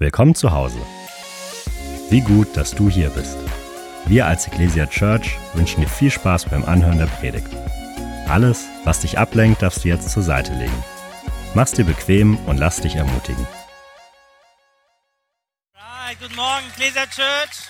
[0.00, 0.78] Willkommen zu Hause.
[2.08, 3.36] Wie gut, dass du hier bist.
[4.06, 7.48] Wir als Ecclesia Church wünschen dir viel Spaß beim Anhören der Predigt.
[8.28, 10.84] Alles, was dich ablenkt, darfst du jetzt zur Seite legen.
[11.54, 13.44] Mach's dir bequem und lass dich ermutigen.
[15.74, 17.66] Hi, guten Morgen, Ecclesia Church.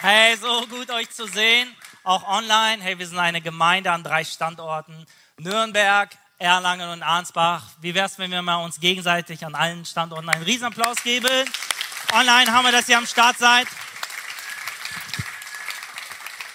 [0.00, 1.68] Hey, so gut euch zu sehen,
[2.02, 2.82] auch online.
[2.82, 5.06] Hey, wir sind eine Gemeinde an drei Standorten.
[5.38, 6.10] Nürnberg,
[6.40, 7.64] Erlangen und Arnsbach.
[7.80, 11.26] Wie wäre es, wenn wir mal uns gegenseitig an allen Standorten einen Riesenapplaus geben?
[12.12, 13.66] Online haben wir, dass ihr am Start seid.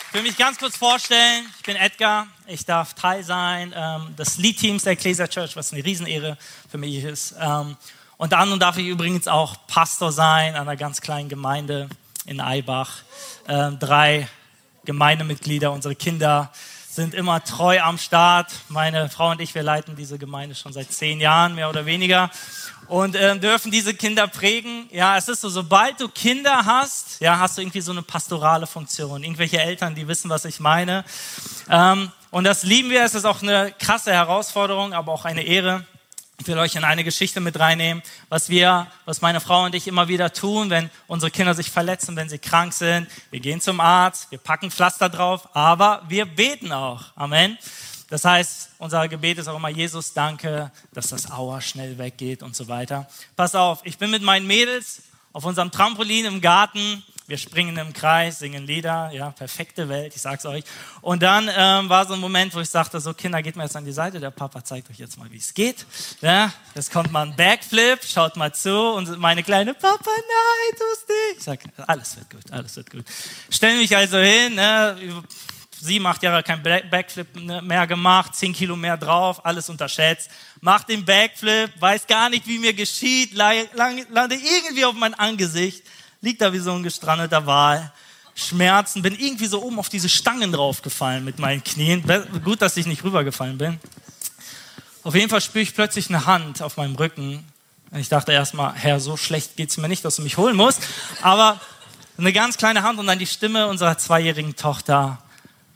[0.08, 1.46] Ich will mich ganz kurz vorstellen.
[1.58, 2.28] Ich bin Edgar.
[2.48, 6.38] Ich darf Teil sein ähm, des Lead-Teams der Ecclesia Church, was eine Riesenehre
[6.72, 7.36] für mich ist.
[7.38, 7.76] Ähm,
[8.16, 11.90] und dann darf ich übrigens auch Pastor sein einer ganz kleinen Gemeinde
[12.26, 13.00] in Eibach.
[13.50, 14.30] Ähm, drei
[14.86, 16.54] Gemeindemitglieder, unsere Kinder
[16.96, 18.52] sind immer treu am Start.
[18.70, 22.30] Meine Frau und ich, wir leiten diese Gemeinde schon seit zehn Jahren, mehr oder weniger.
[22.88, 24.88] Und äh, dürfen diese Kinder prägen.
[24.92, 28.68] Ja, es ist so, sobald du Kinder hast, ja, hast du irgendwie so eine pastorale
[28.68, 29.24] Funktion.
[29.24, 31.04] Irgendwelche Eltern, die wissen, was ich meine.
[31.70, 33.04] Ähm, und das lieben wir.
[33.04, 35.86] Es ist auch eine krasse Herausforderung, aber auch eine Ehre.
[36.44, 39.88] Ich will euch in eine Geschichte mit reinnehmen, was wir, was meine Frau und ich
[39.88, 43.08] immer wieder tun, wenn unsere Kinder sich verletzen, wenn sie krank sind.
[43.32, 47.06] Wir gehen zum Arzt, wir packen Pflaster drauf, aber wir beten auch.
[47.16, 47.58] Amen.
[48.10, 52.58] Das heißt, unser Gebet ist auch immer, Jesus, danke, dass das Aua schnell weggeht und
[52.58, 53.08] so weiter.
[53.38, 55.02] Pass auf, ich bin mit meinen Mädels
[55.34, 60.22] auf unserem Trampolin im Garten wir springen im Kreis, singen Lieder, ja, perfekte Welt, ich
[60.22, 60.66] sag's euch.
[61.02, 63.78] Und dann ähm, war so ein Moment, wo ich sagte, so Kinder, geht mal jetzt
[63.78, 65.86] an die Seite, der Papa zeigt euch jetzt mal, wie es geht.
[66.20, 71.08] Ja, jetzt kommt mal ein Backflip, schaut mal zu und meine kleine, Papa, nein, tust
[71.08, 71.38] nicht.
[71.38, 73.06] Ich sag, alles wird gut, alles wird gut.
[73.50, 74.98] Stell mich also hin, ne,
[75.84, 80.30] sieben, acht Jahre kein Backflip mehr gemacht, zehn Kilo mehr drauf, alles unterschätzt.
[80.62, 85.84] Mach den Backflip, weiß gar nicht, wie mir geschieht, lande irgendwie auf mein Angesicht
[86.24, 87.92] liegt da wie so ein gestrandeter Wal.
[88.34, 92.04] Schmerzen, bin irgendwie so oben auf diese Stangen draufgefallen mit meinen Knien.
[92.44, 93.80] Gut, dass ich nicht rübergefallen bin.
[95.04, 97.46] Auf jeden Fall spüre ich plötzlich eine Hand auf meinem Rücken.
[97.96, 100.82] Ich dachte erstmal, Herr, so schlecht geht es mir nicht, dass du mich holen musst.
[101.22, 101.60] Aber
[102.18, 105.22] eine ganz kleine Hand und dann die Stimme unserer zweijährigen Tochter.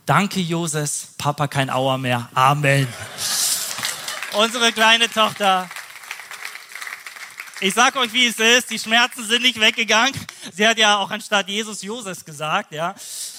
[0.07, 2.29] Danke, Joses, Papa kein Auer mehr.
[2.33, 2.87] Amen.
[4.33, 5.69] Unsere kleine Tochter
[7.59, 8.69] ich sag euch, wie es ist.
[8.69, 10.13] Die Schmerzen sind nicht weggegangen.
[10.53, 12.93] Sie hat ja auch anstatt Jesus Joses gesagt, ja.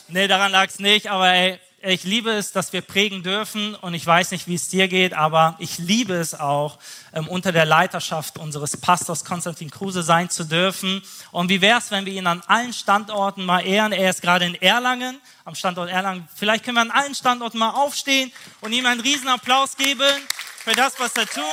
[0.09, 1.07] Nee, daran lag es nicht.
[1.07, 3.75] Aber ey, ich liebe es, dass wir prägen dürfen.
[3.77, 6.79] Und ich weiß nicht, wie es dir geht, aber ich liebe es auch,
[7.13, 11.03] ähm, unter der Leiterschaft unseres Pastors Konstantin Kruse sein zu dürfen.
[11.31, 13.93] Und wie wäre es, wenn wir ihn an allen Standorten mal ehren?
[13.93, 16.29] Er ist gerade in Erlangen, am Standort Erlangen.
[16.35, 20.23] Vielleicht können wir an allen Standorten mal aufstehen und ihm einen riesen Applaus geben
[20.65, 21.45] für das, was er tut.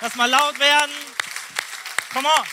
[0.00, 0.92] Lass mal laut werden.
[2.12, 2.44] Come on.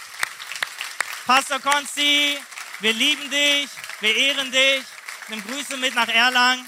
[1.25, 2.38] Pastor Konsti,
[2.79, 3.69] wir lieben dich,
[4.00, 4.84] wir ehren dich.
[5.28, 6.63] Nimm Grüße mit nach Erlangen.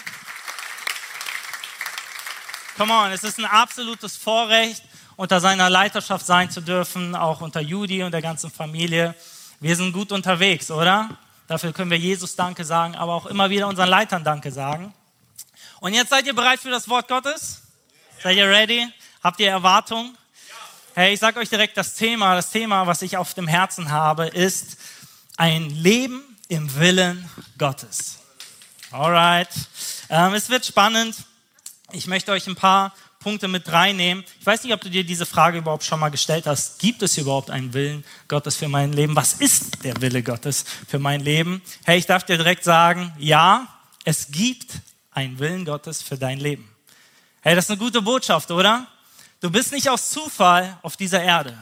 [2.76, 4.82] Come on, es ist ein absolutes Vorrecht,
[5.16, 9.14] unter seiner Leiterschaft sein zu dürfen, auch unter Judy und der ganzen Familie.
[9.60, 11.10] Wir sind gut unterwegs, oder?
[11.48, 14.92] Dafür können wir Jesus Danke sagen, aber auch immer wieder unseren Leitern Danke sagen.
[15.80, 17.62] Und jetzt seid ihr bereit für das Wort Gottes?
[18.24, 18.92] Seid ihr ready?
[19.24, 20.18] Habt ihr Erwartungen?
[20.96, 24.26] Hey, ich sage euch direkt das Thema, das Thema, was ich auf dem Herzen habe,
[24.26, 24.78] ist
[25.38, 27.30] ein Leben im Willen
[27.60, 28.18] Gottes.
[28.92, 29.50] Alright.
[30.10, 31.16] Ähm, es wird spannend.
[31.92, 34.24] Ich möchte euch ein paar Punkte mit reinnehmen.
[34.40, 36.80] Ich weiß nicht, ob du dir diese Frage überhaupt schon mal gestellt hast.
[36.80, 39.14] Gibt es überhaupt einen Willen Gottes für mein Leben?
[39.14, 41.62] Was ist der Wille Gottes für mein Leben?
[41.84, 43.68] Hey, ich darf dir direkt sagen, ja,
[44.06, 44.72] es gibt
[45.12, 46.74] einen Willen Gottes für dein Leben.
[47.42, 48.88] Hey, das ist eine gute Botschaft, oder?
[49.42, 51.58] Du bist nicht aus Zufall auf dieser Erde.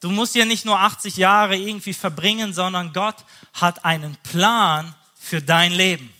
[0.00, 3.16] Du musst ja nicht nur 80 Jahre irgendwie verbringen, sondern Gott
[3.54, 6.12] hat einen Plan für dein Leben.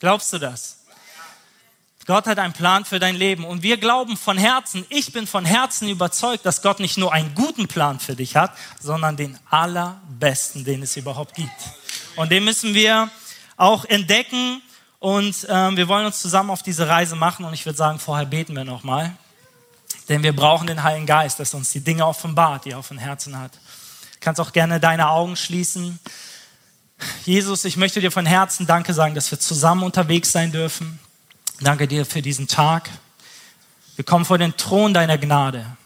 [0.00, 0.76] Glaubst du das?
[2.06, 3.44] Gott hat einen Plan für dein Leben.
[3.44, 7.34] Und wir glauben von Herzen, ich bin von Herzen überzeugt, dass Gott nicht nur einen
[7.34, 11.50] guten Plan für dich hat, sondern den allerbesten, den es überhaupt gibt.
[12.14, 13.10] Und den müssen wir
[13.56, 14.62] auch entdecken.
[15.00, 17.44] Und ähm, wir wollen uns zusammen auf diese Reise machen.
[17.44, 19.16] Und ich würde sagen, vorher beten wir nochmal.
[20.08, 22.98] Denn wir brauchen den Heiligen Geist, dass uns die Dinge offenbart, die er auf dem
[22.98, 23.52] Herzen hat.
[23.54, 25.98] Du kannst auch gerne deine Augen schließen.
[27.24, 30.98] Jesus, ich möchte dir von Herzen Danke sagen, dass wir zusammen unterwegs sein dürfen.
[31.60, 32.90] Danke dir für diesen Tag.
[33.96, 35.76] Wir kommen vor den Thron deiner Gnade.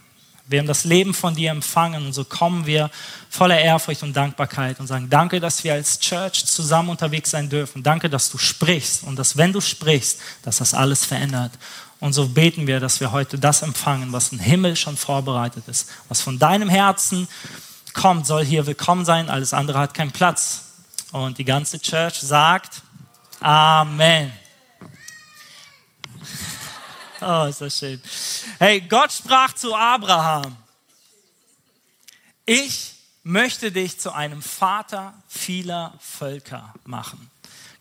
[0.46, 2.90] Wir haben das Leben von dir empfangen und so kommen wir
[3.28, 7.84] voller Ehrfurcht und Dankbarkeit und sagen, danke, dass wir als Church zusammen unterwegs sein dürfen.
[7.84, 11.52] Danke, dass du sprichst und dass wenn du sprichst, dass das alles verändert.
[12.00, 15.88] Und so beten wir, dass wir heute das empfangen, was im Himmel schon vorbereitet ist,
[16.08, 17.28] was von deinem Herzen
[17.92, 20.69] kommt, soll hier willkommen sein, alles andere hat keinen Platz.
[21.12, 22.82] Und die ganze Church sagt
[23.40, 24.32] Amen.
[27.22, 28.00] Oh, ist das schön.
[28.58, 30.56] Hey, Gott sprach zu Abraham,
[32.46, 37.30] ich möchte dich zu einem Vater vieler Völker machen.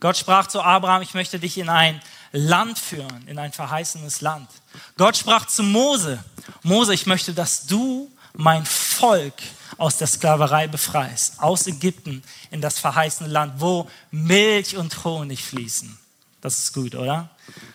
[0.02, 2.02] Gott sprach zu Abraham, ich möchte dich in ein
[2.34, 4.50] Land führen, in ein verheißenes Land.
[4.98, 6.22] Gott sprach zu Mose,
[6.64, 8.66] Mose, ich möchte, dass du mein
[9.00, 9.34] Volk
[9.78, 15.98] aus der Sklaverei befreist, aus Ägypten in das verheißene Land, wo Milch und Honig fließen.
[16.42, 17.30] Das ist gut, oder?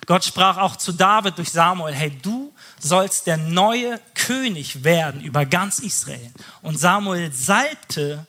[0.07, 5.47] Gott sprach auch zu David durch Samuel, hey, du sollst der neue König werden über
[5.47, 6.31] ganz Israel.
[6.61, 8.27] Und Samuel salbte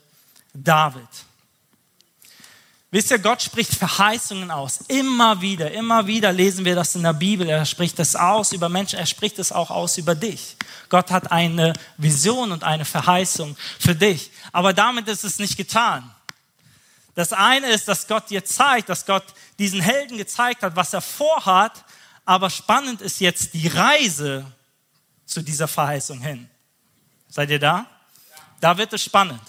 [0.53, 1.07] David.
[2.95, 4.79] Wisst ihr, Gott spricht Verheißungen aus.
[4.87, 7.49] Immer wieder, immer wieder lesen wir das in der Bibel.
[7.49, 10.55] Er spricht es aus über Menschen, er spricht es auch aus über dich.
[10.87, 14.31] Gott hat eine Vision und eine Verheißung für dich.
[14.53, 16.09] Aber damit ist es nicht getan.
[17.15, 19.25] Das eine ist, dass Gott dir zeigt, dass Gott
[19.59, 21.83] diesen Helden gezeigt hat, was er vorhat.
[22.23, 24.45] Aber spannend ist jetzt die Reise
[25.25, 26.49] zu dieser Verheißung hin.
[27.27, 27.87] Seid ihr da?
[28.61, 29.41] Da wird es spannend.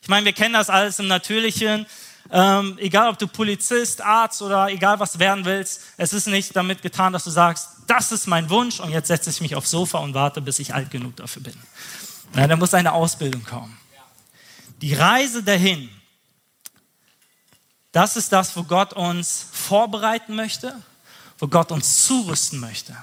[0.00, 1.84] Ich meine, wir kennen das alles im Natürlichen.
[2.32, 6.80] Ähm, egal, ob du Polizist, Arzt oder egal was werden willst, es ist nicht damit
[6.80, 9.98] getan, dass du sagst, das ist mein Wunsch und jetzt setze ich mich aufs Sofa
[9.98, 11.54] und warte, bis ich alt genug dafür bin.
[12.36, 13.76] Ja, da muss eine Ausbildung kommen.
[14.80, 15.90] Die Reise dahin,
[17.90, 20.74] das ist das, wo Gott uns vorbereiten möchte,
[21.40, 22.96] wo Gott uns zurüsten möchte.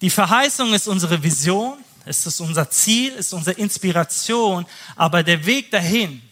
[0.00, 4.66] Die Verheißung ist unsere Vision, es ist unser Ziel, es ist unsere Inspiration,
[4.96, 6.22] aber der Weg dahin,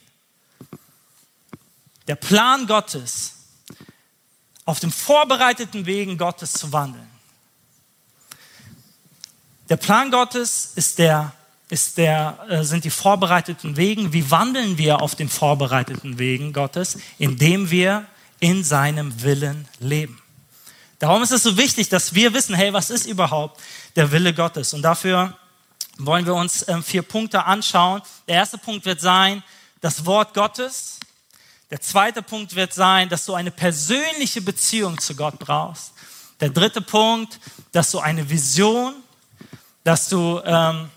[2.10, 3.34] der Plan Gottes,
[4.64, 7.08] auf dem vorbereiteten Wegen Gottes zu wandeln.
[9.68, 11.32] Der Plan Gottes ist der,
[11.68, 14.12] ist der, äh, sind die vorbereiteten Wegen.
[14.12, 16.98] Wie wandeln wir auf den vorbereiteten Wegen Gottes?
[17.18, 18.06] Indem wir
[18.40, 20.20] in seinem Willen leben.
[20.98, 23.60] Darum ist es so wichtig, dass wir wissen, hey, was ist überhaupt
[23.94, 24.74] der Wille Gottes?
[24.74, 25.38] Und dafür
[25.96, 28.02] wollen wir uns ähm, vier Punkte anschauen.
[28.26, 29.44] Der erste Punkt wird sein,
[29.80, 30.99] das Wort Gottes.
[31.70, 35.92] Der zweite Punkt wird sein, dass du eine persönliche Beziehung zu Gott brauchst.
[36.40, 37.38] Der dritte Punkt,
[37.72, 38.94] dass du eine Vision,
[39.84, 40.90] dass du ähm,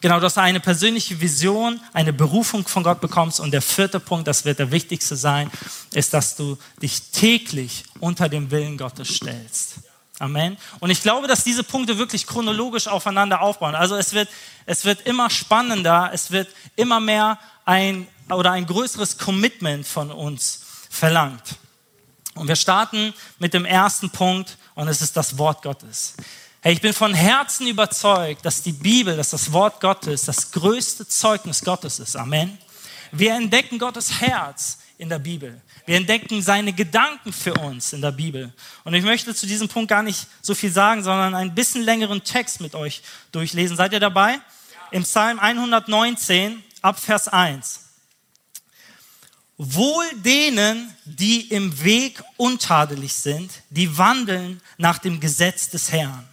[0.00, 3.40] genau, dass du eine persönliche Vision, eine Berufung von Gott bekommst.
[3.40, 5.50] Und der vierte Punkt, das wird der wichtigste sein,
[5.92, 9.80] ist, dass du dich täglich unter dem Willen Gottes stellst.
[10.18, 10.56] Amen.
[10.80, 13.74] Und ich glaube, dass diese Punkte wirklich chronologisch aufeinander aufbauen.
[13.74, 14.28] Also es wird,
[14.64, 20.60] es wird immer spannender, es wird immer mehr ein oder ein größeres Commitment von uns
[20.90, 21.56] verlangt.
[22.34, 26.14] Und wir starten mit dem ersten Punkt und es ist das Wort Gottes.
[26.60, 31.06] Hey, ich bin von Herzen überzeugt, dass die Bibel, dass das Wort Gottes das größte
[31.06, 32.16] Zeugnis Gottes ist.
[32.16, 32.58] Amen.
[33.12, 35.60] Wir entdecken Gottes Herz in der Bibel.
[35.86, 38.52] Wir entdecken seine Gedanken für uns in der Bibel.
[38.84, 42.24] Und ich möchte zu diesem Punkt gar nicht so viel sagen, sondern einen bisschen längeren
[42.24, 43.76] Text mit euch durchlesen.
[43.76, 44.40] Seid ihr dabei?
[44.90, 47.85] Im Psalm 119 ab Vers 1.
[49.58, 56.26] Wohl denen, die im Weg untadelig sind, die wandeln nach dem Gesetz des Herrn.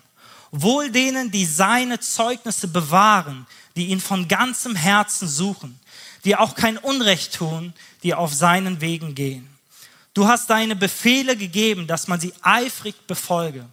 [0.51, 5.79] Wohl denen, die seine Zeugnisse bewahren, die ihn von ganzem Herzen suchen,
[6.25, 9.47] die auch kein Unrecht tun, die auf seinen Wegen gehen.
[10.13, 13.65] Du hast deine Befehle gegeben, dass man sie eifrig befolge.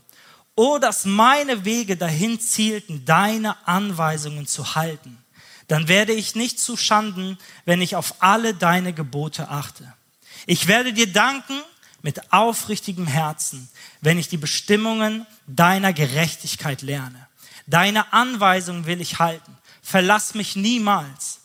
[0.55, 5.19] Oh, dass meine Wege dahin zielten, deine Anweisungen zu halten
[5.71, 9.95] dann werde ich nicht zu Schanden, wenn ich auf alle deine Gebote achte.
[10.47, 11.63] Ich werde dir danken
[12.03, 13.69] mit aufrichtigem Herzen,
[14.01, 17.29] wenn ich die Bestimmungen deiner Gerechtigkeit lerne.
[17.69, 19.57] Deine Anweisungen will ich halten.
[19.81, 21.39] Verlass mich niemals.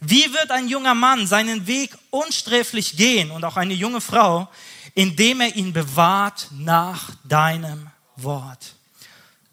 [0.00, 4.48] Wie wird ein junger Mann seinen Weg unsträflich gehen und auch eine junge Frau,
[4.94, 8.77] indem er ihn bewahrt nach deinem Wort?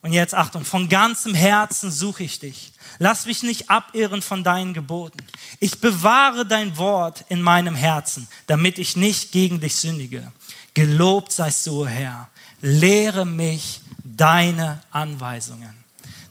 [0.05, 2.71] Und jetzt Achtung, von ganzem Herzen suche ich dich.
[2.99, 5.17] Lass mich nicht abirren von deinen Geboten.
[5.59, 10.31] Ich bewahre dein Wort in meinem Herzen, damit ich nicht gegen dich sündige.
[10.75, 12.29] Gelobt seist du, Herr.
[12.61, 15.73] Lehre mich deine Anweisungen.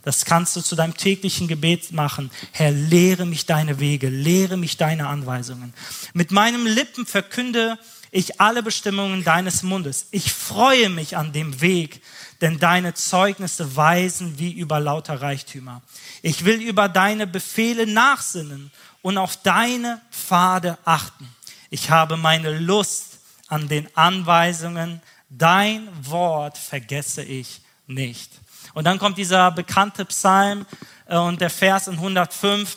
[0.04, 2.30] Das kannst du zu deinem täglichen Gebet machen.
[2.52, 5.74] Herr, lehre mich deine Wege, lehre mich deine Anweisungen.
[6.12, 7.76] Mit meinem Lippen verkünde
[8.14, 10.06] ich alle Bestimmungen deines Mundes.
[10.12, 12.00] Ich freue mich an dem Weg,
[12.40, 15.82] denn deine Zeugnisse weisen wie über lauter Reichtümer.
[16.22, 18.70] Ich will über deine Befehle nachsinnen
[19.02, 21.28] und auf deine Pfade achten.
[21.70, 23.18] Ich habe meine Lust
[23.48, 25.02] an den Anweisungen.
[25.28, 28.30] Dein Wort vergesse ich nicht.
[28.74, 30.66] Und dann kommt dieser bekannte Psalm,
[31.06, 32.76] äh, und der Vers in 105,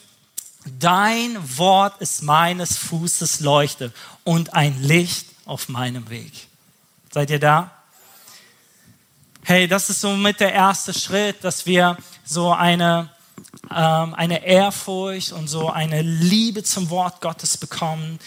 [0.80, 3.94] Dein Wort ist meines Fußes Leuchte
[4.24, 6.48] und ein Licht auf meinem Weg.
[7.12, 7.72] Seid ihr da?
[9.44, 13.10] Hey, das ist somit der erste Schritt, dass wir so eine,
[13.74, 18.20] ähm, eine Ehrfurcht und so eine Liebe zum Wort Gottes bekommen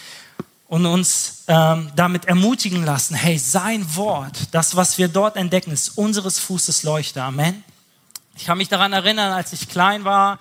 [0.67, 5.97] und uns ähm, damit ermutigen lassen, hey, sein Wort, das, was wir dort entdecken, ist
[5.97, 7.21] unseres Fußes Leuchte.
[7.21, 7.63] Amen.
[8.35, 10.39] Ich kann mich daran erinnern, als ich klein war,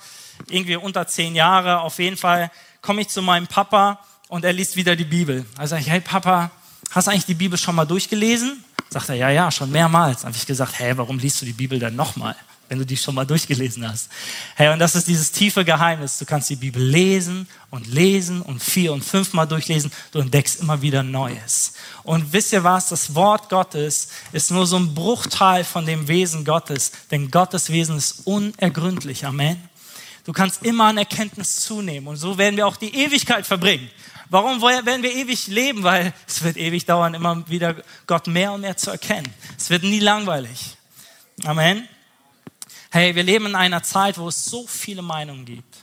[0.48, 4.76] irgendwie unter zehn Jahre, auf jeden Fall komme ich zu meinem Papa und er liest
[4.76, 5.44] wieder die Bibel.
[5.56, 6.50] Also sage ich, hey Papa,
[6.90, 8.64] hast du eigentlich die Bibel schon mal durchgelesen?
[8.88, 10.24] Sagt er, ja, ja, schon mehrmals.
[10.24, 12.34] Habe ich gesagt, hey, warum liest du die Bibel dann nochmal,
[12.68, 14.08] wenn du die schon mal durchgelesen hast?
[14.56, 16.18] Hey, und das ist dieses tiefe Geheimnis.
[16.18, 19.92] Du kannst die Bibel lesen und lesen und vier und fünfmal durchlesen.
[20.10, 21.74] Du entdeckst immer wieder Neues.
[22.02, 22.88] Und wisst ihr was?
[22.88, 27.96] Das Wort Gottes ist nur so ein Bruchteil von dem Wesen Gottes, denn Gottes Wesen
[27.96, 29.24] ist unergründlich.
[29.24, 29.70] Amen.
[30.24, 33.90] Du kannst immer an Erkenntnis zunehmen und so werden wir auch die Ewigkeit verbringen.
[34.28, 35.82] Warum werden wir ewig leben?
[35.82, 37.74] Weil es wird ewig dauern, immer wieder
[38.06, 39.32] Gott mehr und mehr zu erkennen.
[39.58, 40.76] Es wird nie langweilig.
[41.44, 41.88] Amen.
[42.90, 45.76] Hey, wir leben in einer Zeit, wo es so viele Meinungen gibt.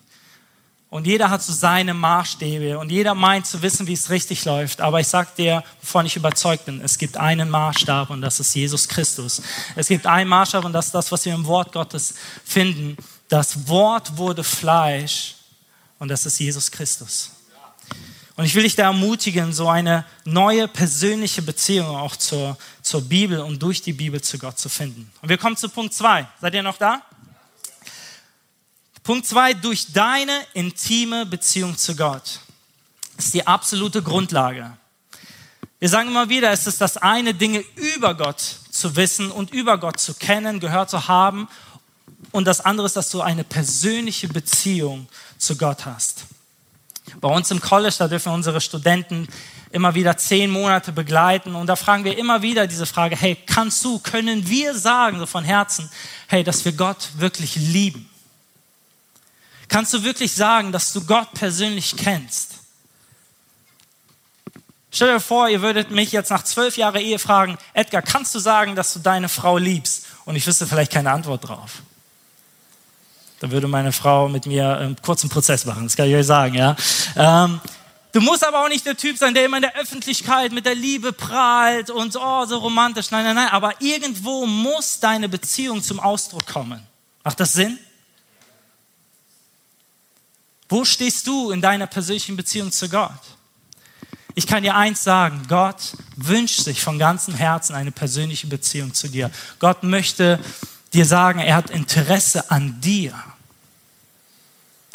[0.89, 4.79] Und jeder hat so seine Maßstäbe und jeder meint zu wissen, wie es richtig läuft.
[4.79, 8.55] Aber ich sage dir, wovon ich überzeugt bin, es gibt einen Maßstab und das ist
[8.55, 9.41] Jesus Christus.
[9.75, 12.15] Es gibt einen Maßstab und das ist das, was wir im Wort Gottes
[12.45, 12.95] finden.
[13.29, 15.35] Das Wort wurde Fleisch
[15.99, 17.31] und das ist Jesus Christus.
[18.35, 23.39] Und ich will dich da ermutigen, so eine neue persönliche Beziehung auch zur, zur Bibel
[23.39, 25.11] und durch die Bibel zu Gott zu finden.
[25.21, 26.27] Und wir kommen zu Punkt zwei.
[26.39, 27.01] Seid ihr noch da?
[29.01, 32.41] Punkt zwei, durch deine intime Beziehung zu Gott
[33.17, 34.77] ist die absolute Grundlage.
[35.79, 39.79] Wir sagen immer wieder, es ist das eine, Dinge über Gott zu wissen und über
[39.79, 41.47] Gott zu kennen, gehört zu haben
[42.31, 45.07] und das andere ist, dass du eine persönliche Beziehung
[45.37, 46.25] zu Gott hast.
[47.21, 49.27] Bei uns im College, da dürfen unsere Studenten
[49.71, 53.83] immer wieder zehn Monate begleiten und da fragen wir immer wieder diese Frage, hey, kannst
[53.83, 55.89] du, können wir sagen, so von Herzen,
[56.27, 58.09] hey, dass wir Gott wirklich lieben?
[59.67, 62.55] Kannst du wirklich sagen, dass du Gott persönlich kennst?
[64.89, 68.39] Stell dir vor, ihr würdet mich jetzt nach zwölf Jahren Ehe fragen, Edgar, kannst du
[68.39, 70.05] sagen, dass du deine Frau liebst?
[70.25, 71.81] Und ich wüsste vielleicht keine Antwort drauf.
[73.39, 76.55] Da würde meine Frau mit mir einen kurzen Prozess machen, das kann ich euch sagen.
[76.55, 76.75] Ja?
[77.15, 77.59] Ähm,
[78.11, 80.75] du musst aber auch nicht der Typ sein, der immer in der Öffentlichkeit mit der
[80.75, 83.11] Liebe prahlt und oh, so romantisch.
[83.11, 83.49] Nein, nein, nein.
[83.49, 86.81] Aber irgendwo muss deine Beziehung zum Ausdruck kommen.
[87.23, 87.77] Macht das Sinn?
[90.69, 93.11] Wo stehst du in deiner persönlichen Beziehung zu Gott?
[94.33, 99.07] Ich kann dir eins sagen, Gott wünscht sich von ganzem Herzen eine persönliche Beziehung zu
[99.07, 99.31] dir.
[99.59, 100.39] Gott möchte
[100.97, 103.13] dir sagen, er hat Interesse an dir.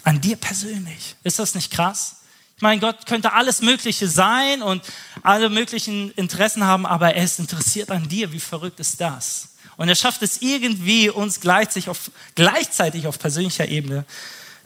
[0.02, 1.14] An dir persönlich.
[1.23, 2.16] Ist das nicht krass?
[2.56, 4.82] Ich meine, Gott könnte alles Mögliche sein und
[5.23, 8.32] alle möglichen Interessen haben, aber er ist interessiert an dir.
[8.32, 9.50] Wie verrückt ist das?
[9.76, 14.04] Und er schafft es irgendwie, uns gleichzeitig auf, gleichzeitig auf persönlicher Ebene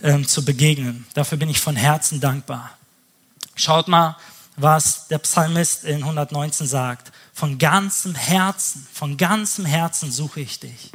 [0.02, 1.06] ähm, zu begegnen.
[1.14, 2.76] Dafür bin ich von Herzen dankbar.
[3.54, 4.16] Schaut mal,
[4.56, 7.12] was der Psalmist in 119 sagt.
[7.36, 10.90] Von ganzem Herzen, von ganzem Herzen suche ich dich.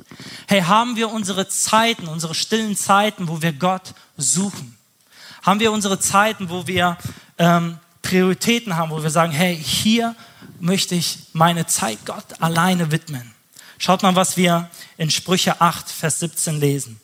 [0.48, 4.75] Hey, haben wir unsere Zeiten, unsere stillen Zeiten, wo wir Gott suchen?
[5.43, 6.98] Haben wir unsere Zeiten, wo wir
[7.38, 10.15] ähm, Prioritäten haben, wo wir sagen, hey, hier
[10.60, 13.36] möchte ich meine Zeit Gott alleine widmen?
[13.77, 14.67] Schaut mal, was wir
[14.98, 17.00] in Sprüche 8, Vers 17 lesen.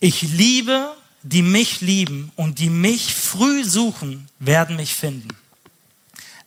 [0.00, 0.92] Ich liebe,
[1.22, 5.28] die mich lieben und die mich früh suchen, werden mich finden.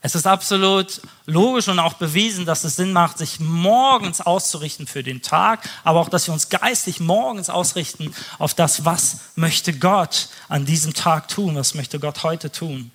[0.06, 5.02] Es ist absolut logisch und auch bewiesen, dass es Sinn macht, sich morgens auszurichten für
[5.02, 10.28] den Tag, aber auch, dass wir uns geistig morgens ausrichten auf das, was möchte Gott
[10.48, 12.92] an diesem Tag tun, was möchte Gott heute tun.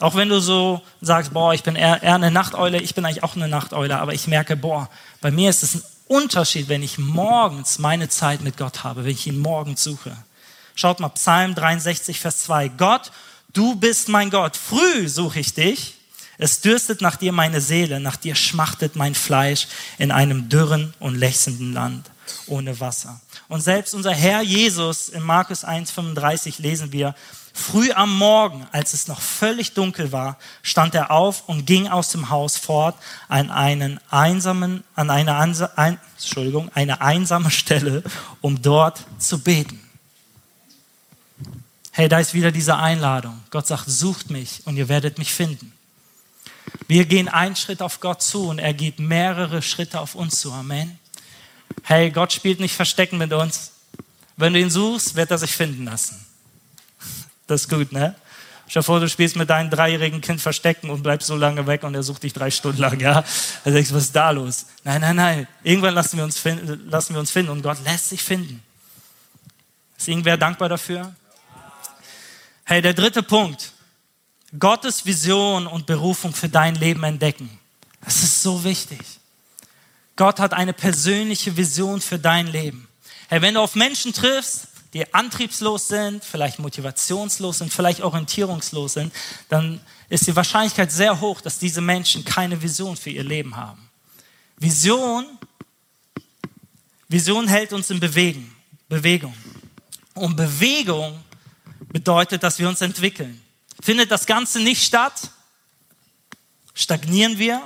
[0.00, 3.24] Auch wenn du so sagst, boah, ich bin eher, eher eine Nachteule, ich bin eigentlich
[3.24, 4.88] auch eine Nachteule, aber ich merke, boah,
[5.20, 9.12] bei mir ist es ein Unterschied, wenn ich morgens meine Zeit mit Gott habe, wenn
[9.12, 10.16] ich ihn morgens suche.
[10.74, 12.68] Schaut mal, Psalm 63, Vers 2.
[12.68, 13.12] Gott,
[13.52, 14.56] du bist mein Gott.
[14.56, 15.98] Früh suche ich dich
[16.38, 21.14] es dürstet nach dir meine Seele, nach dir schmachtet mein Fleisch in einem dürren und
[21.14, 22.10] lechzenden Land
[22.46, 23.20] ohne Wasser.
[23.48, 27.14] Und selbst unser Herr Jesus in Markus 1,35 lesen wir,
[27.52, 32.10] früh am Morgen, als es noch völlig dunkel war, stand er auf und ging aus
[32.10, 32.96] dem Haus fort
[33.28, 38.02] an einen einsamen, an eine, ein, Entschuldigung, eine einsame Stelle,
[38.40, 39.80] um dort zu beten.
[41.92, 43.40] Hey, da ist wieder diese Einladung.
[43.50, 45.72] Gott sagt, sucht mich und ihr werdet mich finden.
[46.86, 50.52] Wir gehen einen Schritt auf Gott zu und er geht mehrere Schritte auf uns zu.
[50.52, 50.98] Amen.
[51.82, 53.72] Hey, Gott spielt nicht Verstecken mit uns.
[54.36, 56.24] Wenn du ihn suchst, wird er sich finden lassen.
[57.46, 58.14] Das ist gut, ne?
[58.66, 61.94] Stell vor, du spielst mit deinem dreijährigen Kind Verstecken und bleibst so lange weg und
[61.94, 63.22] er sucht dich drei Stunden lang, ja?
[63.64, 64.66] Da denkst du, was ist da los?
[64.84, 65.48] Nein, nein, nein.
[65.62, 68.62] Irgendwann lassen wir uns finden, lassen wir uns finden und Gott lässt sich finden.
[69.98, 71.14] Ist irgendwer dankbar dafür?
[72.64, 73.73] Hey, der dritte Punkt.
[74.58, 77.50] Gottes Vision und Berufung für dein Leben entdecken.
[78.04, 79.00] Das ist so wichtig.
[80.16, 82.86] Gott hat eine persönliche Vision für dein Leben.
[83.28, 89.12] Hey, wenn du auf Menschen triffst, die antriebslos sind, vielleicht motivationslos sind, vielleicht orientierungslos sind,
[89.48, 93.90] dann ist die Wahrscheinlichkeit sehr hoch, dass diese Menschen keine Vision für ihr Leben haben.
[94.56, 95.26] Vision,
[97.08, 98.54] Vision hält uns in Bewegen,
[98.88, 99.34] Bewegung.
[100.14, 101.18] Und Bewegung
[101.88, 103.43] bedeutet, dass wir uns entwickeln.
[103.84, 105.28] Findet das Ganze nicht statt,
[106.72, 107.60] stagnieren wir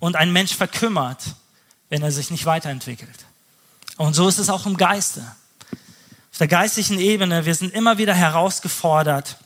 [0.00, 1.22] und ein Mensch verkümmert,
[1.90, 3.24] wenn er sich nicht weiterentwickelt.
[3.98, 5.20] Und so ist es auch im Geiste.
[6.32, 9.36] Auf der geistlichen Ebene, wir sind immer wieder herausgefordert,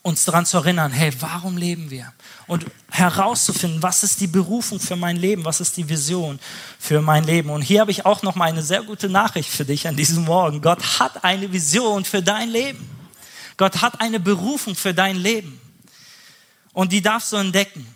[0.00, 2.10] uns daran zu erinnern, hey, warum leben wir?
[2.46, 6.40] Und herauszufinden, was ist die Berufung für mein Leben, was ist die Vision
[6.78, 7.50] für mein Leben.
[7.50, 10.24] Und hier habe ich auch noch mal eine sehr gute Nachricht für dich an diesem
[10.24, 10.62] Morgen.
[10.62, 12.99] Gott hat eine Vision für dein Leben.
[13.60, 15.60] Gott hat eine Berufung für dein Leben.
[16.72, 17.86] Und die darfst du entdecken.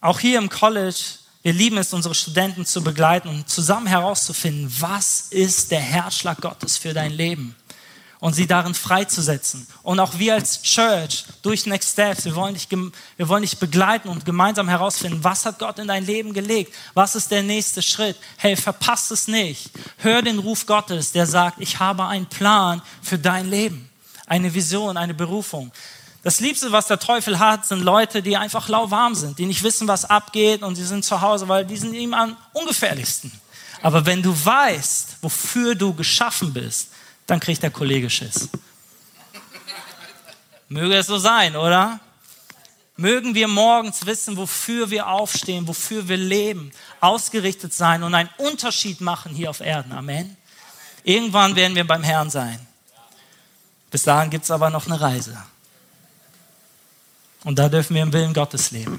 [0.00, 1.00] Auch hier im College,
[1.44, 6.76] wir lieben es, unsere Studenten zu begleiten und zusammen herauszufinden, was ist der Herzschlag Gottes
[6.76, 7.54] für dein Leben
[8.20, 9.66] und sie darin freizusetzen.
[9.82, 14.08] Und auch wir als Church durch Next Steps, wir wollen, dich, wir wollen dich begleiten
[14.08, 16.74] und gemeinsam herausfinden, was hat Gott in dein Leben gelegt?
[16.94, 18.16] Was ist der nächste Schritt?
[18.36, 19.70] Hey, verpasst es nicht.
[19.98, 23.90] Hör den Ruf Gottes, der sagt, ich habe einen Plan für dein Leben.
[24.26, 25.70] Eine Vision, eine Berufung.
[26.22, 29.86] Das Liebste, was der Teufel hat, sind Leute, die einfach lauwarm sind, die nicht wissen,
[29.86, 33.30] was abgeht und sie sind zu Hause, weil die sind ihm am ungefährlichsten.
[33.80, 36.88] Aber wenn du weißt, wofür du geschaffen bist,
[37.26, 38.48] dann kriegt der Kollege Schiss.
[40.68, 42.00] Möge es so sein, oder?
[42.96, 49.00] Mögen wir morgens wissen, wofür wir aufstehen, wofür wir leben, ausgerichtet sein und einen Unterschied
[49.00, 49.92] machen hier auf Erden.
[49.92, 50.36] Amen.
[51.04, 52.58] Irgendwann werden wir beim Herrn sein.
[53.90, 55.36] Bis dahin gibt es aber noch eine Reise.
[57.44, 58.98] Und da dürfen wir im Willen Gottes leben.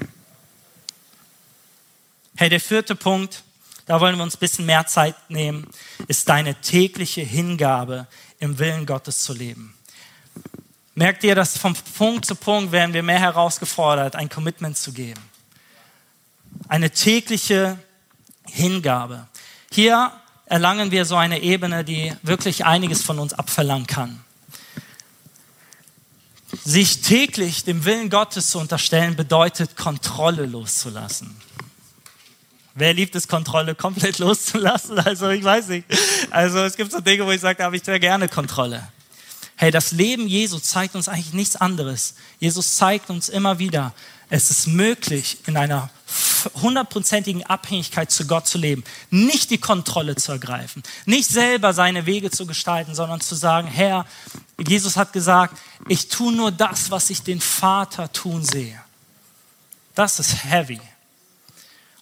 [2.36, 3.42] Hey, der vierte Punkt,
[3.88, 5.66] da wollen wir uns ein bisschen mehr Zeit nehmen,
[6.08, 8.06] ist deine tägliche Hingabe
[8.38, 9.74] im Willen Gottes zu leben.
[10.94, 15.22] Merkt ihr, dass von Punkt zu Punkt werden wir mehr herausgefordert, ein Commitment zu geben.
[16.68, 17.78] Eine tägliche
[18.44, 19.26] Hingabe.
[19.70, 20.12] Hier
[20.44, 24.22] erlangen wir so eine Ebene, die wirklich einiges von uns abverlangen kann.
[26.62, 31.34] Sich täglich dem Willen Gottes zu unterstellen, bedeutet Kontrolle loszulassen.
[32.78, 34.98] Wer liebt es, Kontrolle komplett loszulassen?
[35.00, 35.86] Also ich weiß nicht.
[36.30, 38.86] Also es gibt so Dinge, wo ich sage, da habe ich sehr gerne Kontrolle.
[39.56, 42.14] Hey, das Leben Jesu zeigt uns eigentlich nichts anderes.
[42.38, 43.92] Jesus zeigt uns immer wieder,
[44.30, 45.90] es ist möglich, in einer
[46.62, 52.30] hundertprozentigen Abhängigkeit zu Gott zu leben, nicht die Kontrolle zu ergreifen, nicht selber seine Wege
[52.30, 54.06] zu gestalten, sondern zu sagen, Herr,
[54.64, 58.80] Jesus hat gesagt, ich tue nur das, was ich den Vater tun sehe.
[59.94, 60.80] Das ist heavy.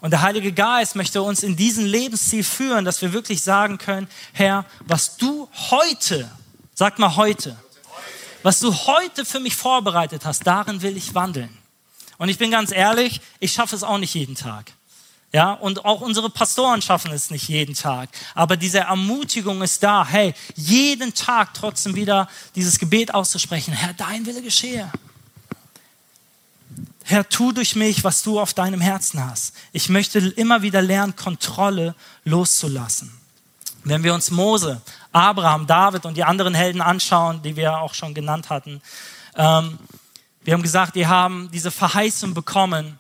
[0.01, 4.09] Und der Heilige Geist möchte uns in diesen Lebensziel führen, dass wir wirklich sagen können,
[4.33, 6.31] Herr, was du heute,
[6.75, 7.57] sag mal heute,
[8.43, 11.57] was du heute für mich vorbereitet hast, darin will ich wandeln.
[12.19, 14.73] Und ich bin ganz ehrlich, ich schaffe es auch nicht jeden Tag.
[15.33, 18.09] Ja, und auch unsere Pastoren schaffen es nicht jeden Tag.
[18.35, 23.75] Aber diese Ermutigung ist da, hey, jeden Tag trotzdem wieder dieses Gebet auszusprechen.
[23.75, 24.91] Herr, dein Wille geschehe.
[27.09, 29.55] Herr, tu durch mich, was du auf deinem Herzen hast.
[29.71, 33.17] Ich möchte immer wieder lernen, Kontrolle loszulassen.
[33.85, 38.13] Wenn wir uns Mose, Abraham, David und die anderen Helden anschauen, die wir auch schon
[38.13, 38.83] genannt hatten,
[39.37, 39.79] ähm,
[40.43, 42.99] wir haben gesagt, die haben diese Verheißung bekommen.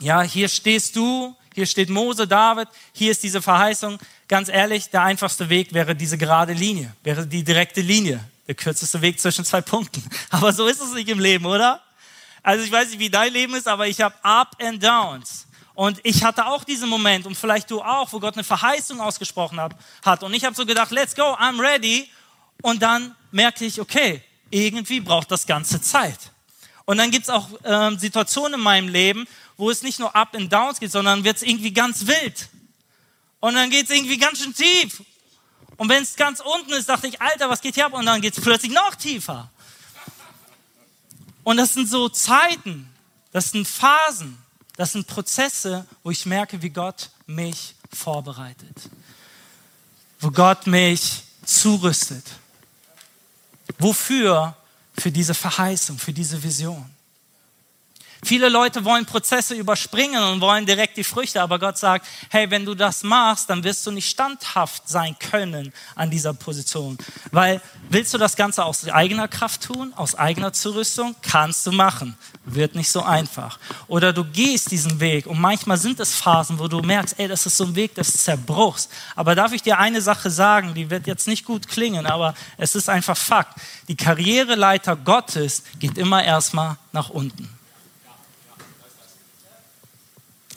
[0.00, 4.00] Ja, hier stehst du, hier steht Mose, David, hier ist diese Verheißung.
[4.26, 9.00] Ganz ehrlich, der einfachste Weg wäre diese gerade Linie, wäre die direkte Linie, der kürzeste
[9.00, 10.02] Weg zwischen zwei Punkten.
[10.30, 11.80] Aber so ist es nicht im Leben, oder?
[12.42, 15.46] Also ich weiß nicht, wie dein Leben ist, aber ich habe Up and Downs.
[15.74, 19.60] Und ich hatte auch diesen Moment und vielleicht du auch, wo Gott eine Verheißung ausgesprochen
[19.60, 20.22] hat.
[20.24, 22.10] Und ich habe so gedacht, let's go, I'm ready.
[22.62, 26.18] Und dann merkte ich, okay, irgendwie braucht das Ganze Zeit.
[26.84, 30.34] Und dann gibt es auch ähm, Situationen in meinem Leben, wo es nicht nur Up
[30.34, 32.48] and Downs geht, sondern wird es irgendwie ganz wild.
[33.40, 35.02] Und dann geht es irgendwie ganz schön tief.
[35.76, 37.92] Und wenn es ganz unten ist, dachte ich, Alter, was geht hier ab?
[37.92, 39.48] Und dann geht es plötzlich noch tiefer.
[41.48, 42.86] Und das sind so Zeiten,
[43.32, 44.36] das sind Phasen,
[44.76, 48.90] das sind Prozesse, wo ich merke, wie Gott mich vorbereitet.
[50.20, 52.26] wo Gott mich zurüstet.
[53.78, 54.54] Wofür?
[54.98, 56.84] Für diese Verheißung, für diese Vision.
[58.24, 62.64] Viele Leute wollen Prozesse überspringen und wollen direkt die Früchte, aber Gott sagt, hey, wenn
[62.64, 66.98] du das machst, dann wirst du nicht standhaft sein können an dieser Position.
[67.30, 71.14] Weil willst du das Ganze aus eigener Kraft tun, aus eigener Zurüstung?
[71.22, 72.16] Kannst du machen.
[72.44, 73.58] Wird nicht so einfach.
[73.86, 77.46] Oder du gehst diesen Weg und manchmal sind es Phasen, wo du merkst, ey, das
[77.46, 78.88] ist so ein Weg des Zerbruchs.
[79.14, 82.74] Aber darf ich dir eine Sache sagen, die wird jetzt nicht gut klingen, aber es
[82.74, 83.60] ist einfach Fakt.
[83.86, 87.57] Die Karriereleiter Gottes geht immer erstmal nach unten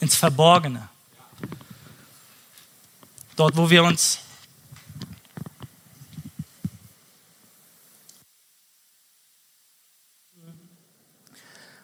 [0.02, 0.88] ins Verborgene.
[3.36, 4.18] Dort, wo wir uns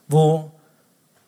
[0.09, 0.50] wo,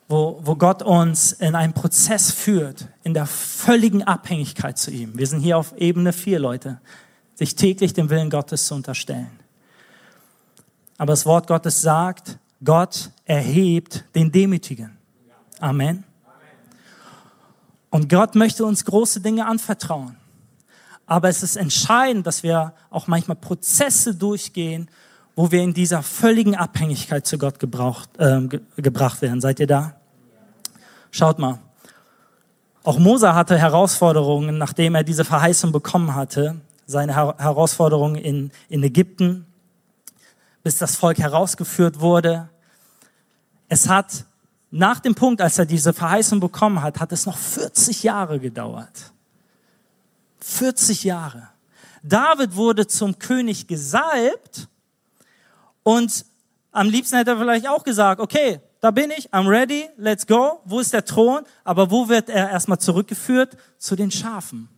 [0.09, 5.17] wo, Gott uns in einen Prozess führt, in der völligen Abhängigkeit zu ihm.
[5.17, 6.81] Wir sind hier auf Ebene 4, Leute,
[7.35, 9.39] sich täglich dem Willen Gottes zu unterstellen.
[10.97, 14.97] Aber das Wort Gottes sagt, Gott erhebt den Demütigen.
[15.59, 16.03] Amen.
[17.91, 20.15] Und Gott möchte uns große Dinge anvertrauen.
[21.05, 24.89] Aber es ist entscheidend, dass wir auch manchmal Prozesse durchgehen,
[25.35, 29.41] wo wir in dieser völligen Abhängigkeit zu Gott gebraucht, äh, ge gebracht werden.
[29.41, 29.95] Seid ihr da?
[31.11, 31.59] Schaut mal.
[32.83, 36.61] Auch Mose hatte Herausforderungen, nachdem er diese Verheißung bekommen hatte.
[36.87, 39.45] Seine Her Herausforderungen in, in Ägypten,
[40.63, 42.49] bis das Volk herausgeführt wurde.
[43.67, 44.25] Es hat
[44.71, 49.11] nach dem Punkt, als er diese Verheißung bekommen hat, hat es noch 40 Jahre gedauert.
[50.39, 51.49] 40 Jahre.
[52.01, 54.69] David wurde zum König gesalbt
[55.83, 56.25] und
[56.71, 60.61] am liebsten hätte er vielleicht auch gesagt, okay, da bin ich, I'm ready, let's go.
[60.65, 61.43] Wo ist der Thron?
[61.63, 63.57] Aber wo wird er erstmal zurückgeführt?
[63.77, 64.69] Zu den Schafen.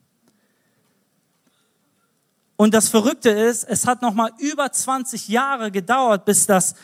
[2.56, 6.76] Und das Verrückte ist, es hat nochmal über 20 Jahre gedauert, bis das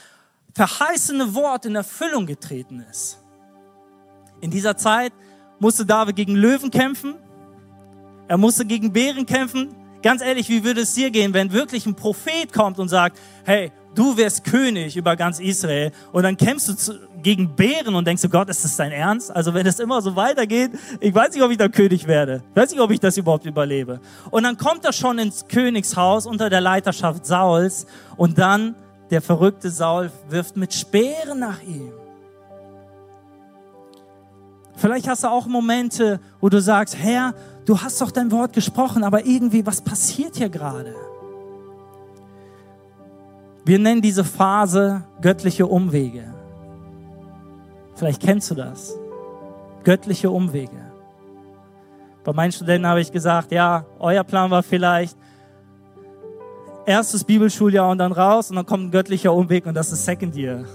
[0.54, 3.20] verheißene Wort in Erfüllung getreten ist.
[4.42, 5.14] In dieser Zeit
[5.60, 7.16] musste David gegen Löwen kämpfen,
[8.30, 9.76] er musste gegen Bären kämpfen.
[10.04, 13.72] Ganz ehrlich, wie würde es dir gehen, wenn wirklich ein Prophet kommt und sagt, hey,
[13.96, 18.22] du wirst König über ganz Israel und dann kämpfst du zu, gegen Bären und denkst
[18.22, 19.36] du, Gott, ist das dein Ernst?
[19.36, 22.44] Also wenn es immer so weitergeht, ich weiß nicht, ob ich da König werde.
[22.52, 24.00] Ich weiß nicht, ob ich das überhaupt überlebe.
[24.30, 28.76] Und dann kommt er schon ins Königshaus unter der Leiterschaft Sauls und dann
[29.10, 31.92] der verrückte Saul wirft mit Speeren nach ihm.
[34.76, 37.34] Vielleicht hast du auch Momente, wo du sagst, Herr,
[37.66, 40.96] du hast doch dein Wort gesprochen, aber irgendwie, was passiert hier gerade?
[43.66, 46.34] Wir nennen diese Phase göttliche Umwege.
[47.96, 48.96] Vielleicht kennst du das.
[49.84, 50.80] Göttliche Umwege.
[52.24, 55.18] Bei meinen Studenten habe ich gesagt, ja, euer Plan war vielleicht,
[56.90, 60.36] erstes Bibelschuljahr und dann raus und dann kommt ein göttlicher Umweg und das ist Second
[60.36, 60.66] Year.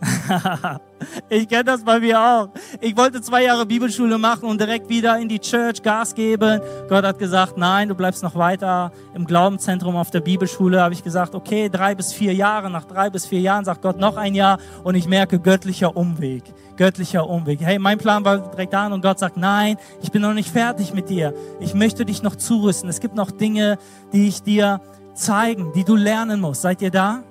[1.28, 2.48] ich kenne das bei mir auch.
[2.80, 6.62] Ich wollte zwei Jahre Bibelschule machen und direkt wieder in die Church Gas geben.
[6.88, 10.80] Gott hat gesagt, nein, du bleibst noch weiter im Glaubenszentrum auf der Bibelschule.
[10.80, 12.70] Habe ich gesagt, okay, drei bis vier Jahre.
[12.70, 16.44] Nach drei bis vier Jahren sagt Gott noch ein Jahr und ich merke göttlicher Umweg.
[16.78, 17.60] Göttlicher Umweg.
[17.60, 20.94] Hey, mein Plan war direkt an und Gott sagt, nein, ich bin noch nicht fertig
[20.94, 21.34] mit dir.
[21.60, 22.88] Ich möchte dich noch zurüsten.
[22.88, 23.76] Es gibt noch Dinge,
[24.14, 24.80] die ich dir
[25.20, 26.62] zeigen, die du lernen musst.
[26.62, 27.22] Seid ihr da?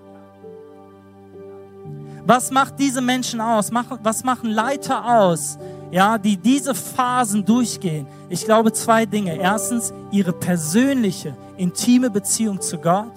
[2.25, 3.71] Was macht diese Menschen aus?
[4.04, 5.58] Was machen Leiter aus,
[5.89, 8.06] ja, die diese Phasen durchgehen?
[8.30, 9.36] Ich glaube zwei Dinge.
[9.36, 13.13] Erstens ihre persönliche, intime Beziehung zu Gott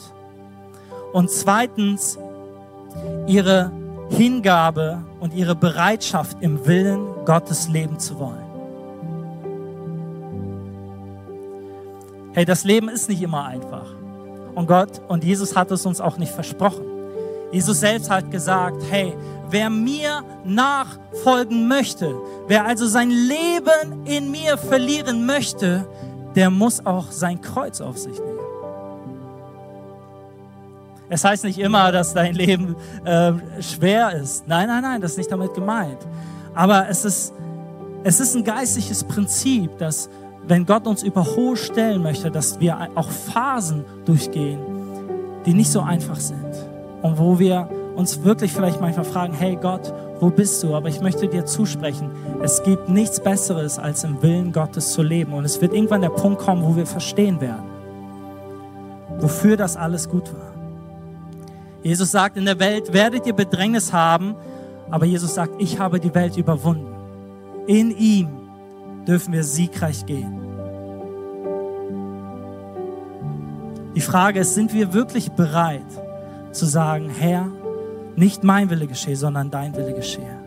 [1.12, 2.18] und zweitens
[3.26, 3.70] ihre
[4.08, 8.42] Hingabe und ihre Bereitschaft im Willen Gottes leben zu wollen.
[12.32, 13.91] Hey, das Leben ist nicht immer einfach.
[14.54, 16.84] Und Gott und Jesus hat es uns auch nicht versprochen.
[17.52, 19.14] Jesus selbst hat gesagt, hey,
[19.50, 22.14] wer mir nachfolgen möchte,
[22.48, 25.86] wer also sein Leben in mir verlieren möchte,
[26.34, 28.38] der muss auch sein Kreuz auf sich nehmen.
[31.10, 34.48] Es heißt nicht immer, dass dein Leben äh, schwer ist.
[34.48, 35.98] Nein, nein, nein, das ist nicht damit gemeint.
[36.54, 37.34] Aber es ist,
[38.02, 40.08] es ist ein geistliches Prinzip, dass
[40.46, 44.58] wenn Gott uns über hohe Stellen möchte, dass wir auch Phasen durchgehen,
[45.46, 46.54] die nicht so einfach sind
[47.02, 50.74] und wo wir uns wirklich vielleicht manchmal fragen, hey Gott, wo bist du?
[50.74, 52.10] Aber ich möchte dir zusprechen,
[52.42, 55.32] es gibt nichts Besseres, als im Willen Gottes zu leben.
[55.32, 57.64] Und es wird irgendwann der Punkt kommen, wo wir verstehen werden,
[59.18, 60.52] wofür das alles gut war.
[61.82, 64.36] Jesus sagt, in der Welt werdet ihr Bedrängnis haben,
[64.90, 66.94] aber Jesus sagt, ich habe die Welt überwunden.
[67.66, 68.28] In ihm
[69.06, 70.38] dürfen wir siegreich gehen.
[73.94, 75.84] Die Frage ist, sind wir wirklich bereit
[76.52, 77.46] zu sagen, Herr,
[78.16, 80.38] nicht mein Wille geschehe, sondern dein Wille geschehe.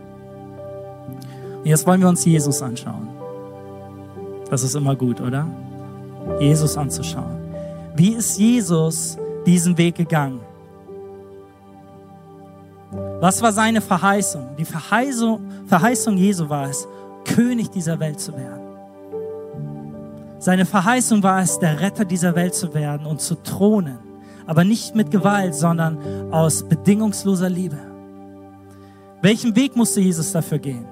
[1.59, 3.07] Und jetzt wollen wir uns Jesus anschauen.
[4.49, 5.47] Das ist immer gut, oder?
[6.39, 7.37] Jesus anzuschauen.
[7.95, 10.41] Wie ist Jesus diesen Weg gegangen?
[13.19, 14.55] Was war seine Verheißung?
[14.57, 16.87] Die Verheißung, Verheißung Jesu war es,
[17.25, 18.61] König dieser Welt zu werden.
[20.39, 23.97] Seine Verheißung war es, der Retter dieser Welt zu werden und zu thronen.
[24.45, 27.79] Aber nicht mit Gewalt, sondern aus bedingungsloser Liebe.
[29.21, 30.85] Welchen Weg musste Jesus dafür gehen?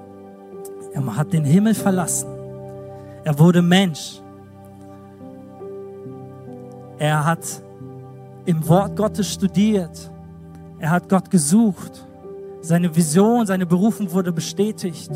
[0.92, 2.28] Er hat den Himmel verlassen.
[3.22, 4.20] Er wurde Mensch.
[6.98, 7.62] Er hat
[8.44, 10.10] im Wort Gottes studiert.
[10.78, 12.06] Er hat Gott gesucht.
[12.60, 15.10] Seine Vision, seine Berufung wurde bestätigt.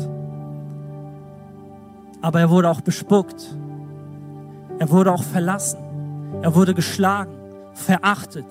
[2.21, 3.55] Aber er wurde auch bespuckt.
[4.77, 5.79] Er wurde auch verlassen.
[6.41, 7.31] Er wurde geschlagen,
[7.73, 8.45] verachtet.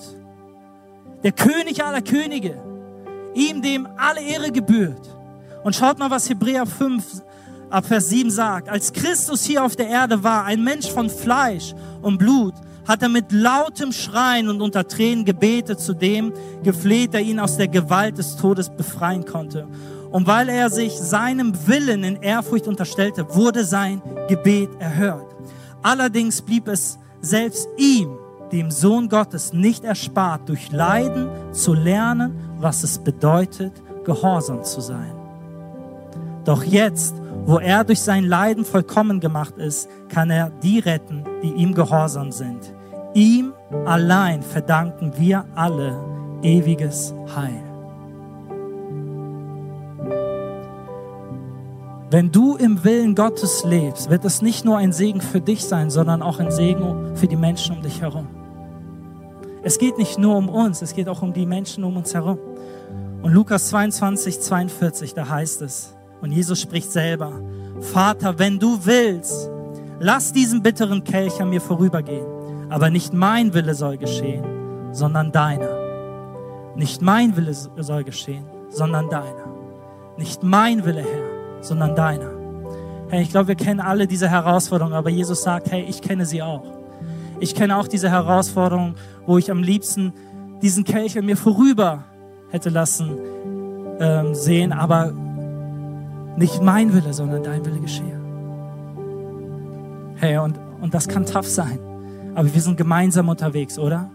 [1.23, 2.61] Der König aller Könige,
[3.35, 5.17] ihm dem alle Ehre gebührt.
[5.65, 7.23] Und schaut mal, was Hebräer 5
[7.71, 8.69] ab Vers 7 sagt.
[8.69, 12.55] Als Christus hier auf der Erde war, ein Mensch von Fleisch und Blut,
[12.87, 17.59] hat er mit lautem Schreien und unter Tränen gebetet zu dem gefleht, der ihn aus
[17.59, 19.67] der Gewalt des Todes befreien konnte.
[20.11, 25.27] Und weil er sich seinem Willen in Ehrfurcht unterstellte, wurde sein Gebet erhört.
[25.83, 28.11] Allerdings blieb es selbst ihm,
[28.53, 33.73] dem Sohn Gottes, nicht erspart, durch Leiden zu lernen, was es bedeutet,
[34.05, 35.13] gehorsam zu sein.
[36.45, 41.53] Doch jetzt, wo er durch sein Leiden vollkommen gemacht ist, kann er die retten, die
[41.53, 42.73] ihm gehorsam sind.
[43.13, 43.53] Ihm
[43.85, 45.99] allein verdanken wir alle
[46.43, 47.68] ewiges Heil.
[52.11, 55.91] Wenn du im Willen Gottes lebst, wird es nicht nur ein Segen für dich sein,
[55.91, 58.27] sondern auch ein Segen für die Menschen um dich herum.
[59.63, 62.39] Es geht nicht nur um uns, es geht auch um die Menschen um uns herum.
[63.21, 67.43] Und Lukas 22, 42, da heißt es, und Jesus spricht selber,
[67.81, 69.51] Vater, wenn du willst,
[70.01, 72.27] lass diesen bitteren Kelch an mir vorübergehen.
[72.71, 74.45] Aber nicht mein Wille soll geschehen,
[74.93, 75.77] sondern deiner.
[76.75, 79.47] Nicht mein Wille soll geschehen, sondern deiner.
[80.17, 82.31] Nicht mein Wille, Herr, sondern deiner.
[83.09, 86.43] Herr, ich glaube, wir kennen alle diese Herausforderungen, aber Jesus sagt, hey, ich kenne sie
[86.43, 86.65] auch.
[87.41, 88.95] Ich kenne auch diese Herausforderung,
[89.27, 90.13] wo ich am liebsten
[90.63, 92.05] diesen Kelch an mir vorüber
[92.51, 93.17] hätte lassen
[94.01, 95.13] ähm, sehen, aber
[96.37, 98.19] nicht mein Wille, sondern dein Wille geschehe.
[100.17, 101.79] Hey, und, und das kann tough sein.
[102.35, 104.11] Aber wir sind gemeinsam unterwegs, oder?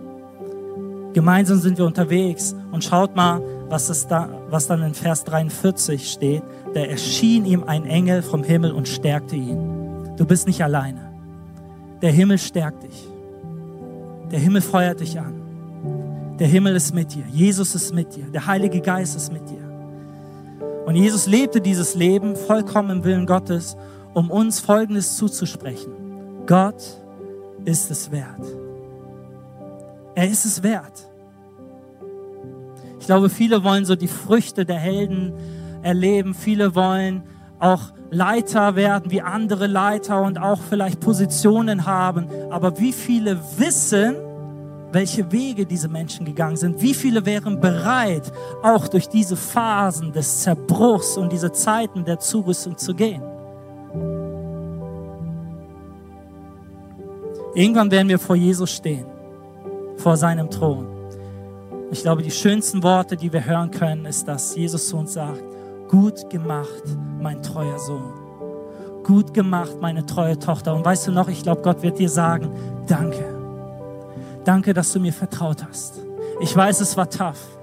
[1.13, 2.55] Gemeinsam sind wir unterwegs.
[2.71, 3.41] Und schaut mal,
[3.73, 6.43] was, es da, was dann in Vers 43 steht.
[6.75, 10.13] Da erschien ihm ein Engel vom Himmel und stärkte ihn.
[10.15, 11.11] Du bist nicht alleine.
[12.03, 13.07] Der Himmel stärkt dich.
[14.31, 16.35] Der Himmel feuert dich an.
[16.39, 17.23] Der Himmel ist mit dir.
[17.31, 18.25] Jesus ist mit dir.
[18.25, 19.63] Der Heilige Geist ist mit dir.
[20.85, 23.75] Und Jesus lebte dieses Leben vollkommen im Willen Gottes,
[24.13, 25.93] um uns Folgendes zuzusprechen.
[26.45, 26.83] Gott
[27.65, 28.45] ist es wert.
[30.13, 31.07] Er ist es wert.
[33.03, 35.33] Ich glaube, viele wollen so die Früchte der Helden
[35.81, 36.33] erleben.
[36.33, 37.23] Viele wollen
[37.59, 42.29] auch Leiter werden wie andere Leiter und auch vielleicht Positionen haben.
[42.49, 44.15] Aber wie viele wissen,
[44.93, 46.81] welche Wege diese Menschen gegangen sind?
[46.81, 52.77] Wie viele wären bereit, auch durch diese Phasen des Zerbruchs und diese Zeiten der Zurüstung
[52.77, 53.21] zu gehen?
[57.53, 59.05] Irgendwann werden wir vor Jesus stehen,
[59.97, 60.92] vor seinem Thron.
[61.93, 65.43] Ich glaube, die schönsten Worte, die wir hören können, ist, dass Jesus zu uns sagt,
[65.87, 66.83] gut gemacht,
[67.21, 68.11] mein treuer Sohn.
[69.03, 70.73] Gut gemacht, meine treue Tochter.
[70.73, 72.49] Und weißt du noch, ich glaube, Gott wird dir sagen,
[72.87, 73.23] danke.
[74.43, 75.99] Danke, dass du mir vertraut hast.
[76.41, 77.59] Ich weiß, es war tough.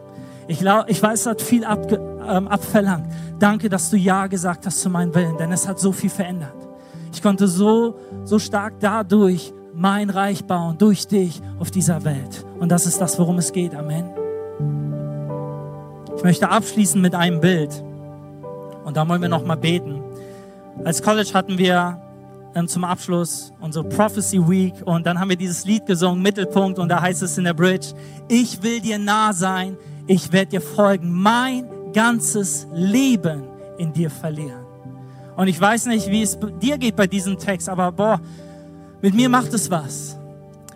[0.46, 3.12] Ich, ich weiß, es hat viel abge, ähm, abverlangt.
[3.40, 6.54] Danke, dass du Ja gesagt hast zu meinem Willen, denn es hat so viel verändert.
[7.12, 12.44] Ich konnte so, so stark dadurch mein Reich bauen durch dich auf dieser Welt.
[12.58, 13.74] Und das ist das, worum es geht.
[13.74, 14.04] Amen.
[16.16, 17.82] Ich möchte abschließen mit einem Bild.
[18.84, 20.02] Und da wollen wir noch mal beten.
[20.84, 22.00] Als College hatten wir
[22.54, 26.88] ähm, zum Abschluss unsere Prophecy Week und dann haben wir dieses Lied gesungen, Mittelpunkt, und
[26.88, 27.88] da heißt es in der Bridge,
[28.28, 33.44] ich will dir nah sein, ich werde dir folgen, mein ganzes Leben
[33.78, 34.64] in dir verlieren.
[35.36, 38.20] Und ich weiß nicht, wie es dir geht bei diesem Text, aber boah,
[39.02, 40.18] mit mir macht es was.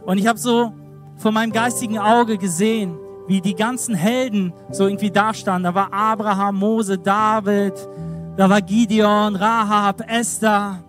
[0.05, 0.73] Und ich habe so
[1.17, 5.65] vor meinem geistigen Auge gesehen, wie die ganzen Helden so irgendwie dastanden.
[5.65, 7.75] Da war Abraham, Mose, David,
[8.37, 10.83] da war Gideon, Rahab, Esther.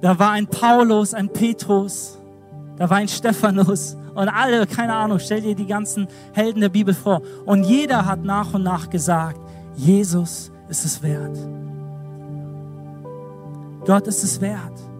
[0.00, 2.18] Da war ein Paulus, ein Petrus.
[2.76, 6.94] Da war ein Stephanus und alle, keine Ahnung, stell dir die ganzen Helden der Bibel
[6.94, 7.22] vor.
[7.46, 9.40] Und jeder hat nach und nach gesagt,
[9.76, 11.36] Jesus ist es wert.
[13.86, 14.91] Gott ist es wert.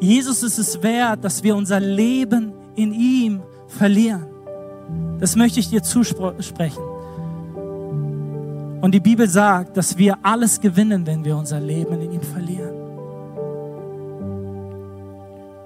[0.00, 4.26] Jesus ist es wert, dass wir unser Leben in ihm verlieren.
[5.20, 6.82] Das möchte ich dir zusprechen.
[8.80, 12.74] Und die Bibel sagt, dass wir alles gewinnen, wenn wir unser Leben in ihm verlieren.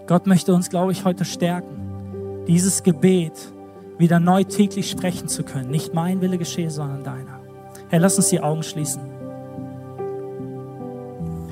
[0.06, 3.52] Gott möchte uns, glaube ich, heute stärken, dieses Gebet
[3.98, 5.70] wieder neu täglich sprechen zu können.
[5.70, 7.40] Nicht mein Wille geschehe, sondern deiner.
[7.88, 9.02] Herr, lass uns die Augen schließen.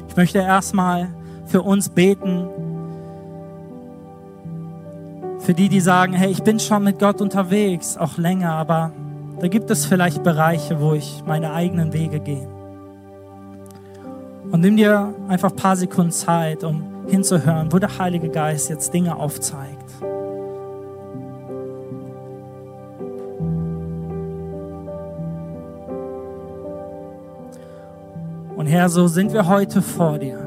[0.08, 1.08] Ich möchte erstmal
[1.46, 2.48] für uns beten,
[5.46, 8.90] für die, die sagen, hey, ich bin schon mit Gott unterwegs, auch länger, aber
[9.40, 12.48] da gibt es vielleicht Bereiche, wo ich meine eigenen Wege gehe.
[14.50, 18.92] Und nimm dir einfach ein paar Sekunden Zeit, um hinzuhören, wo der Heilige Geist jetzt
[18.92, 19.88] Dinge aufzeigt.
[28.56, 30.40] Und Herr, so sind wir heute vor dir.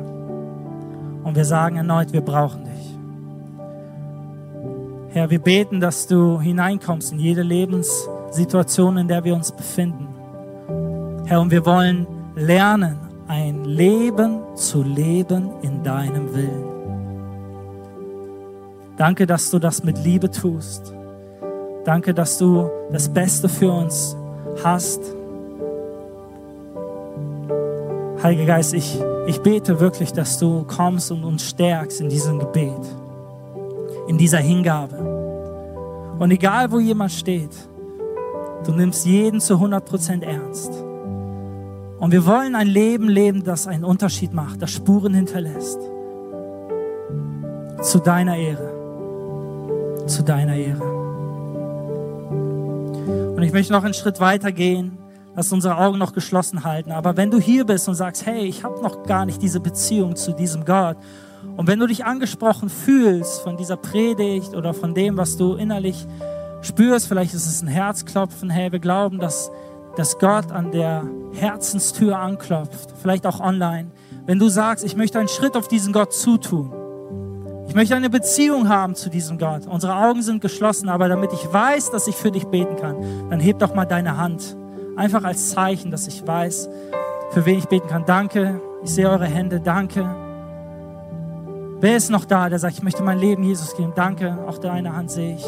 [1.23, 2.88] Und wir sagen erneut, wir brauchen dich.
[5.11, 10.07] Herr, wir beten, dass du hineinkommst in jede Lebenssituation, in der wir uns befinden.
[11.25, 16.65] Herr, und wir wollen lernen, ein Leben zu leben in deinem Willen.
[18.97, 20.93] Danke, dass du das mit Liebe tust.
[21.85, 24.15] Danke, dass du das Beste für uns
[24.63, 25.01] hast.
[28.21, 32.81] Heiliger Geist, ich, ich bete wirklich, dass du kommst und uns stärkst in diesem Gebet,
[34.09, 34.97] in dieser Hingabe.
[36.17, 37.51] Und egal, wo jemand steht,
[38.65, 40.73] du nimmst jeden zu 100% ernst.
[41.99, 45.79] Und wir wollen ein Leben leben, das einen Unterschied macht, das Spuren hinterlässt.
[47.81, 50.05] Zu deiner Ehre.
[50.07, 50.83] Zu deiner Ehre.
[53.35, 54.97] Und ich möchte noch einen Schritt weiter gehen.
[55.35, 56.91] Lass unsere Augen noch geschlossen halten.
[56.91, 60.15] Aber wenn du hier bist und sagst, hey, ich habe noch gar nicht diese Beziehung
[60.15, 60.97] zu diesem Gott.
[61.57, 66.07] Und wenn du dich angesprochen fühlst von dieser Predigt oder von dem, was du innerlich
[66.61, 69.51] spürst, vielleicht ist es ein Herzklopfen, hey, wir glauben, dass
[69.99, 73.91] dass Gott an der Herzenstür anklopft, vielleicht auch online.
[74.25, 76.71] Wenn du sagst, ich möchte einen Schritt auf diesen Gott zutun,
[77.67, 79.67] ich möchte eine Beziehung haben zu diesem Gott.
[79.67, 82.95] Unsere Augen sind geschlossen, aber damit ich weiß, dass ich für dich beten kann,
[83.29, 84.55] dann heb doch mal deine Hand.
[84.95, 86.69] Einfach als Zeichen, dass ich weiß,
[87.31, 88.05] für wen ich beten kann.
[88.05, 90.28] Danke, ich sehe eure Hände, danke.
[91.81, 93.93] Wer ist noch da, der sagt, ich möchte mein Leben Jesus geben?
[93.95, 95.45] Danke, auch deine Hand sehe ich.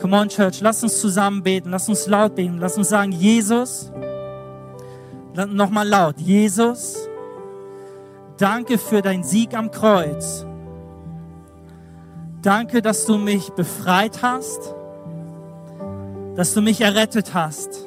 [0.00, 3.92] Come on, Church, lass uns zusammen beten, lass uns laut beten, lass uns sagen, Jesus,
[5.34, 6.96] nochmal laut, Jesus,
[8.38, 10.46] danke für deinen Sieg am Kreuz.
[12.40, 14.74] Danke, dass du mich befreit hast,
[16.34, 17.86] dass du mich errettet hast.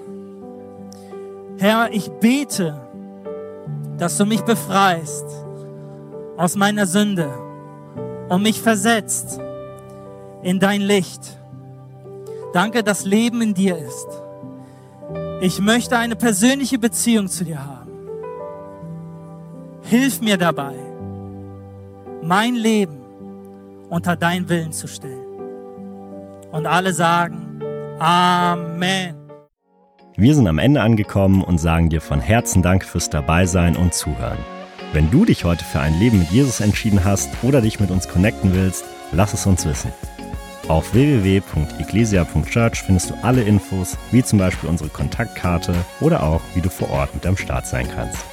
[1.58, 2.80] Herr, ich bete,
[3.98, 5.26] dass du mich befreist
[6.40, 7.30] aus meiner Sünde
[8.30, 9.42] und mich versetzt
[10.42, 11.38] in dein Licht.
[12.54, 14.08] Danke, dass Leben in dir ist.
[15.42, 17.92] Ich möchte eine persönliche Beziehung zu dir haben.
[19.82, 20.76] Hilf mir dabei,
[22.24, 23.02] mein Leben
[23.90, 25.26] unter deinen Willen zu stellen.
[26.54, 27.62] Und alle sagen,
[28.00, 29.16] Amen.
[30.16, 34.40] Wir sind am Ende angekommen und sagen dir von Herzen Dank fürs Dabeisein und Zuhören.
[34.92, 38.08] Wenn du dich heute für ein Leben mit Jesus entschieden hast oder dich mit uns
[38.08, 39.92] connecten willst, lass es uns wissen.
[40.68, 46.70] Auf www.eglesia.church findest du alle Infos, wie zum Beispiel unsere Kontaktkarte oder auch, wie du
[46.70, 48.26] vor Ort mit am Start sein kannst.